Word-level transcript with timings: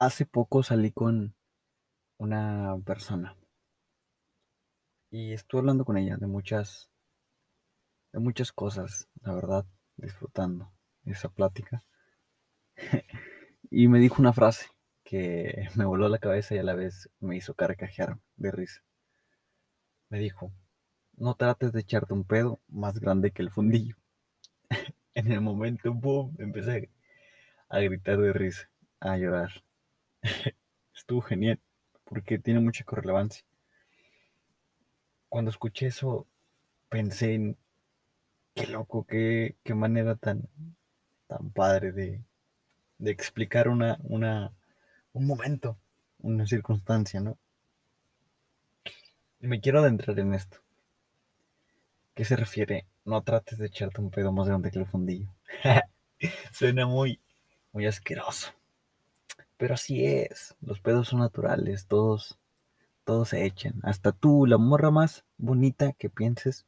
Hace 0.00 0.26
poco 0.26 0.62
salí 0.62 0.92
con 0.92 1.34
una 2.18 2.76
persona 2.86 3.36
y 5.10 5.32
estuve 5.32 5.58
hablando 5.58 5.84
con 5.84 5.96
ella 5.96 6.16
de 6.16 6.28
muchas, 6.28 6.88
de 8.12 8.20
muchas 8.20 8.52
cosas, 8.52 9.08
la 9.22 9.34
verdad, 9.34 9.66
disfrutando 9.96 10.70
esa 11.04 11.28
plática. 11.30 11.82
y 13.72 13.88
me 13.88 13.98
dijo 13.98 14.22
una 14.22 14.32
frase 14.32 14.68
que 15.02 15.66
me 15.74 15.84
voló 15.84 16.08
la 16.08 16.18
cabeza 16.18 16.54
y 16.54 16.58
a 16.58 16.62
la 16.62 16.74
vez 16.74 17.10
me 17.18 17.36
hizo 17.36 17.54
carcajear 17.54 18.20
de 18.36 18.52
risa. 18.52 18.84
Me 20.10 20.20
dijo, 20.20 20.52
no 21.16 21.34
trates 21.34 21.72
de 21.72 21.80
echarte 21.80 22.14
un 22.14 22.22
pedo 22.22 22.60
más 22.68 23.00
grande 23.00 23.32
que 23.32 23.42
el 23.42 23.50
fundillo. 23.50 23.96
en 25.14 25.32
el 25.32 25.40
momento, 25.40 25.92
boom, 25.92 26.36
empecé 26.38 26.88
a 27.68 27.80
gritar 27.80 28.18
de 28.18 28.32
risa, 28.32 28.70
a 29.00 29.16
llorar. 29.16 29.64
Estuvo 30.94 31.22
genial, 31.22 31.58
porque 32.04 32.38
tiene 32.38 32.60
mucha 32.60 32.84
correlevancia. 32.84 33.44
Cuando 35.30 35.50
escuché 35.50 35.86
eso, 35.86 36.26
pensé 36.90 37.34
en 37.34 37.58
qué 38.54 38.66
loco, 38.68 39.06
qué, 39.06 39.56
qué 39.64 39.74
manera 39.74 40.16
tan, 40.16 40.48
tan 41.28 41.50
padre 41.52 41.92
de, 41.92 42.22
de 42.98 43.10
explicar 43.12 43.68
una, 43.68 43.98
una, 44.04 44.52
un 45.14 45.26
momento, 45.26 45.78
una 46.20 46.46
circunstancia, 46.46 47.20
¿no? 47.20 47.38
Me 49.40 49.60
quiero 49.60 49.80
adentrar 49.80 50.16
en 50.20 50.32
esto. 50.32 50.58
¿Qué 52.14 52.26
se 52.26 52.36
refiere? 52.36 52.86
No 53.06 53.22
trates 53.22 53.56
de 53.56 53.64
echarte 53.68 54.02
un 54.02 54.10
pedo 54.10 54.30
más 54.30 54.46
grande 54.46 54.70
que 54.70 54.78
el 54.78 54.84
fundillo. 54.84 55.32
Suena 56.52 56.86
muy, 56.86 57.20
muy 57.72 57.86
asqueroso. 57.86 58.52
Pero 59.58 59.74
así 59.74 60.06
es, 60.06 60.56
los 60.60 60.80
pedos 60.80 61.08
son 61.08 61.18
naturales, 61.18 61.86
todos, 61.86 62.38
todos 63.04 63.30
se 63.30 63.44
echan. 63.44 63.80
Hasta 63.82 64.12
tú, 64.12 64.46
la 64.46 64.56
morra 64.56 64.92
más 64.92 65.24
bonita 65.36 65.92
que 65.94 66.08
pienses, 66.08 66.64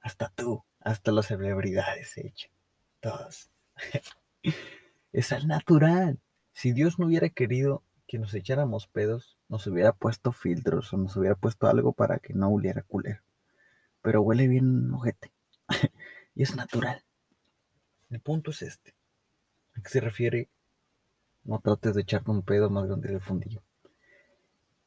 hasta 0.00 0.28
tú, 0.30 0.64
hasta 0.80 1.12
las 1.12 1.26
celebridades 1.28 2.10
se 2.10 2.26
echan. 2.26 2.50
Todos. 3.00 3.50
es 5.12 5.32
al 5.32 5.46
natural. 5.46 6.18
Si 6.52 6.72
Dios 6.72 6.98
no 6.98 7.06
hubiera 7.06 7.28
querido 7.28 7.84
que 8.08 8.18
nos 8.18 8.34
echáramos 8.34 8.88
pedos, 8.88 9.38
nos 9.48 9.66
hubiera 9.68 9.92
puesto 9.92 10.32
filtros 10.32 10.92
o 10.92 10.96
nos 10.96 11.16
hubiera 11.16 11.36
puesto 11.36 11.68
algo 11.68 11.92
para 11.92 12.18
que 12.18 12.34
no 12.34 12.50
oliera 12.50 12.82
culero. 12.82 13.22
Pero 14.02 14.22
huele 14.22 14.48
bien 14.48 14.92
ojete. 14.92 15.32
y 16.34 16.42
es 16.42 16.56
natural. 16.56 17.04
El 18.10 18.20
punto 18.20 18.50
es 18.50 18.62
este. 18.62 18.94
¿A 19.76 19.82
qué 19.82 19.88
se 19.88 20.00
refiere 20.00 20.48
no 21.44 21.60
trates 21.60 21.94
de 21.94 22.02
echarte 22.02 22.30
un 22.30 22.42
pedo 22.42 22.70
más 22.70 22.86
grande 22.86 23.08
del 23.08 23.20
fundillo. 23.20 23.62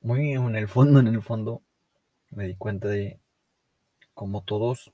Muy 0.00 0.32
en 0.32 0.56
el 0.56 0.68
fondo, 0.68 1.00
en 1.00 1.08
el 1.08 1.22
fondo, 1.22 1.62
me 2.30 2.46
di 2.46 2.54
cuenta 2.56 2.88
de 2.88 3.20
como 4.14 4.42
todos, 4.42 4.92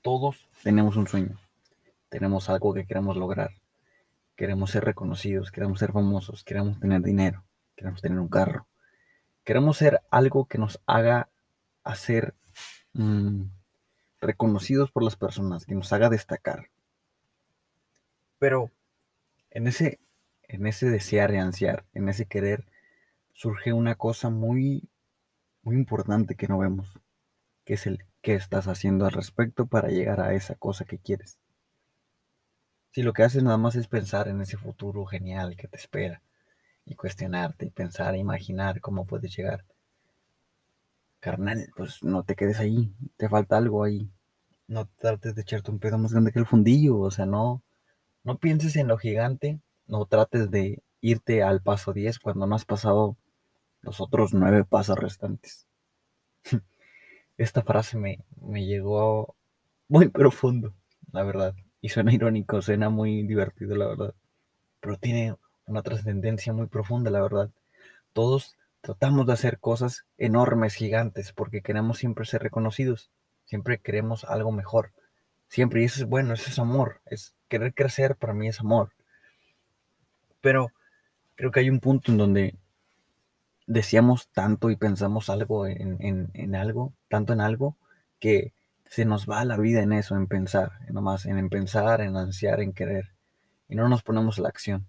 todos 0.00 0.48
tenemos 0.62 0.96
un 0.96 1.06
sueño. 1.06 1.40
Tenemos 2.08 2.48
algo 2.48 2.74
que 2.74 2.86
queremos 2.86 3.16
lograr. 3.16 3.52
Queremos 4.36 4.70
ser 4.70 4.84
reconocidos, 4.84 5.50
queremos 5.50 5.78
ser 5.78 5.92
famosos, 5.92 6.44
queremos 6.44 6.78
tener 6.80 7.02
dinero, 7.02 7.44
queremos 7.76 8.00
tener 8.00 8.18
un 8.18 8.28
carro. 8.28 8.66
Queremos 9.44 9.76
ser 9.76 10.02
algo 10.10 10.46
que 10.46 10.58
nos 10.58 10.80
haga 10.86 11.28
hacer 11.84 12.34
mm, 12.94 13.42
reconocidos 14.20 14.90
por 14.90 15.02
las 15.02 15.16
personas, 15.16 15.66
que 15.66 15.74
nos 15.74 15.92
haga 15.92 16.08
destacar. 16.08 16.70
Pero 18.38 18.70
en 19.50 19.66
ese 19.66 20.00
en 20.52 20.66
ese 20.66 20.90
desear 20.90 21.32
y 21.32 21.38
ansiar, 21.38 21.86
en 21.94 22.10
ese 22.10 22.26
querer, 22.26 22.66
surge 23.32 23.72
una 23.72 23.94
cosa 23.94 24.28
muy, 24.28 24.90
muy 25.62 25.76
importante 25.76 26.34
que 26.34 26.46
no 26.46 26.58
vemos, 26.58 27.00
que 27.64 27.74
es 27.74 27.86
el 27.86 28.04
qué 28.20 28.34
estás 28.34 28.68
haciendo 28.68 29.06
al 29.06 29.12
respecto 29.12 29.66
para 29.66 29.88
llegar 29.88 30.20
a 30.20 30.34
esa 30.34 30.54
cosa 30.54 30.84
que 30.84 30.98
quieres. 30.98 31.38
Si 32.90 33.02
lo 33.02 33.14
que 33.14 33.22
haces 33.22 33.42
nada 33.42 33.56
más 33.56 33.76
es 33.76 33.88
pensar 33.88 34.28
en 34.28 34.42
ese 34.42 34.58
futuro 34.58 35.06
genial 35.06 35.56
que 35.56 35.68
te 35.68 35.78
espera, 35.78 36.20
y 36.84 36.96
cuestionarte, 36.96 37.64
y 37.64 37.70
pensar, 37.70 38.14
e 38.14 38.18
imaginar 38.18 38.82
cómo 38.82 39.06
puedes 39.06 39.34
llegar, 39.34 39.64
carnal, 41.20 41.70
pues 41.74 42.02
no 42.02 42.24
te 42.24 42.36
quedes 42.36 42.60
ahí, 42.60 42.92
te 43.16 43.30
falta 43.30 43.56
algo 43.56 43.84
ahí. 43.84 44.10
No 44.68 44.86
trates 44.98 45.34
de 45.34 45.42
echarte 45.42 45.70
un 45.70 45.78
pedo 45.78 45.96
más 45.96 46.12
grande 46.12 46.30
que 46.30 46.40
el 46.40 46.46
fundillo, 46.46 46.98
o 46.98 47.10
sea, 47.10 47.24
no, 47.24 47.62
no 48.22 48.36
pienses 48.36 48.76
en 48.76 48.88
lo 48.88 48.98
gigante 48.98 49.60
no 49.86 50.06
trates 50.06 50.50
de 50.50 50.82
irte 51.00 51.42
al 51.42 51.60
paso 51.60 51.92
10 51.92 52.18
cuando 52.18 52.46
no 52.46 52.54
has 52.54 52.64
pasado 52.64 53.16
los 53.82 54.00
otros 54.00 54.32
nueve 54.32 54.64
pasos 54.64 54.98
restantes. 54.98 55.66
Esta 57.36 57.62
frase 57.62 57.98
me, 57.98 58.20
me 58.40 58.64
llegó 58.64 59.34
muy 59.88 60.08
profundo, 60.08 60.74
la 61.12 61.22
verdad. 61.24 61.54
Y 61.80 61.88
suena 61.88 62.12
irónico, 62.12 62.62
suena 62.62 62.88
muy 62.88 63.24
divertido, 63.24 63.76
la 63.76 63.88
verdad. 63.88 64.14
Pero 64.80 64.96
tiene 64.96 65.34
una 65.66 65.82
trascendencia 65.82 66.52
muy 66.52 66.66
profunda, 66.66 67.10
la 67.10 67.20
verdad. 67.20 67.50
Todos 68.12 68.56
tratamos 68.80 69.26
de 69.26 69.32
hacer 69.32 69.58
cosas 69.58 70.04
enormes, 70.18 70.74
gigantes, 70.74 71.32
porque 71.32 71.62
queremos 71.62 71.98
siempre 71.98 72.24
ser 72.24 72.42
reconocidos. 72.42 73.10
Siempre 73.44 73.78
queremos 73.78 74.24
algo 74.24 74.52
mejor. 74.52 74.92
Siempre. 75.48 75.82
Y 75.82 75.84
eso 75.84 76.02
es 76.02 76.08
bueno, 76.08 76.34
eso 76.34 76.50
es 76.50 76.58
amor. 76.58 77.00
Es 77.06 77.34
querer 77.48 77.74
crecer 77.74 78.16
para 78.16 78.32
mí 78.32 78.48
es 78.48 78.60
amor. 78.60 78.92
Pero 80.42 80.72
creo 81.36 81.50
que 81.50 81.60
hay 81.60 81.70
un 81.70 81.80
punto 81.80 82.12
en 82.12 82.18
donde 82.18 82.56
deseamos 83.66 84.28
tanto 84.28 84.70
y 84.70 84.76
pensamos 84.76 85.30
algo 85.30 85.66
en, 85.66 86.54
algo, 86.54 86.92
tanto 87.08 87.32
en 87.32 87.40
algo, 87.40 87.76
que 88.18 88.52
se 88.86 89.04
nos 89.04 89.28
va 89.28 89.44
la 89.44 89.56
vida 89.56 89.82
en 89.82 89.92
eso, 89.92 90.16
en 90.16 90.26
pensar, 90.26 90.72
nomás 90.90 91.24
en, 91.26 91.48
pensar, 91.48 92.00
en 92.02 92.16
ansiar, 92.16 92.60
en 92.60 92.72
querer, 92.72 93.12
y 93.68 93.76
no 93.76 93.88
nos 93.88 94.02
ponemos 94.02 94.38
la 94.38 94.48
acción. 94.48 94.86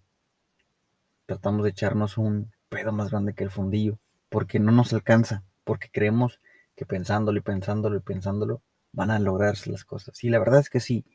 Tratamos 1.25 1.63
de 1.63 1.69
echarnos 1.69 2.17
un 2.17 2.51
pedo 2.67 2.91
más 2.91 3.11
grande 3.11 3.33
que 3.33 3.45
el 3.45 3.51
fundillo, 3.51 3.97
porque 4.29 4.59
no 4.59 4.71
nos 4.71 4.91
alcanza, 4.91 5.43
porque 5.63 5.89
creemos 5.91 6.39
que 6.75 6.85
pensándolo 6.85 7.37
y 7.37 7.41
pensándolo 7.41 7.97
y 7.97 8.01
pensándolo 8.01 8.61
van 8.91 9.11
a 9.11 9.19
lograrse 9.19 9.71
las 9.71 9.85
cosas. 9.85 10.23
Y 10.23 10.29
la 10.29 10.39
verdad 10.39 10.59
es 10.59 10.69
que 10.69 10.79
sí, 10.79 11.05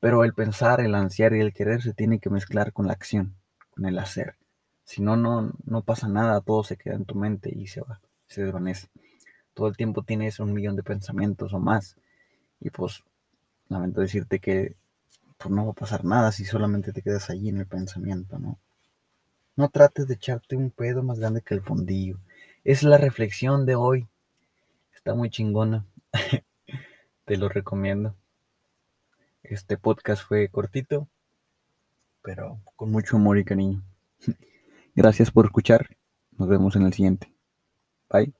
pero 0.00 0.24
el 0.24 0.34
pensar, 0.34 0.80
el 0.80 0.94
ansiar 0.94 1.32
y 1.34 1.40
el 1.40 1.54
querer 1.54 1.80
se 1.80 1.94
tiene 1.94 2.18
que 2.18 2.28
mezclar 2.28 2.72
con 2.72 2.86
la 2.86 2.92
acción 2.92 3.34
con 3.76 3.86
el 3.86 3.98
hacer. 3.98 4.36
Si 4.84 5.02
no, 5.02 5.16
no, 5.16 5.52
no 5.64 5.82
pasa 5.82 6.08
nada, 6.08 6.40
todo 6.40 6.64
se 6.64 6.76
queda 6.76 6.94
en 6.94 7.04
tu 7.04 7.14
mente 7.14 7.52
y 7.54 7.66
se 7.66 7.82
va, 7.82 8.00
se 8.26 8.44
desvanece. 8.44 8.88
Todo 9.54 9.68
el 9.68 9.76
tiempo 9.76 10.02
tienes 10.02 10.40
un 10.40 10.52
millón 10.52 10.76
de 10.76 10.82
pensamientos 10.82 11.52
o 11.52 11.58
más. 11.58 11.96
Y 12.60 12.70
pues, 12.70 13.04
lamento 13.68 14.00
decirte 14.00 14.38
que 14.38 14.76
pues 15.38 15.54
no 15.54 15.66
va 15.66 15.72
a 15.72 15.74
pasar 15.74 16.04
nada 16.04 16.32
si 16.32 16.44
solamente 16.44 16.92
te 16.92 17.02
quedas 17.02 17.28
allí 17.28 17.50
en 17.50 17.58
el 17.58 17.66
pensamiento, 17.66 18.38
¿no? 18.38 18.58
No 19.54 19.68
trates 19.68 20.06
de 20.06 20.14
echarte 20.14 20.56
un 20.56 20.70
pedo 20.70 21.02
más 21.02 21.18
grande 21.18 21.42
que 21.42 21.54
el 21.54 21.62
fondillo. 21.62 22.18
Es 22.64 22.82
la 22.82 22.98
reflexión 22.98 23.66
de 23.66 23.74
hoy. 23.74 24.06
Está 24.94 25.14
muy 25.14 25.30
chingona. 25.30 25.86
te 27.24 27.36
lo 27.36 27.48
recomiendo. 27.48 28.14
Este 29.42 29.76
podcast 29.76 30.22
fue 30.26 30.48
cortito, 30.48 31.08
pero 32.26 32.60
con 32.74 32.90
mucho 32.90 33.16
amor 33.16 33.38
y 33.38 33.44
cariño. 33.44 33.84
Gracias 34.96 35.30
por 35.30 35.44
escuchar. 35.46 35.86
Nos 36.32 36.48
vemos 36.48 36.74
en 36.74 36.82
el 36.82 36.92
siguiente. 36.92 37.32
Bye. 38.10 38.34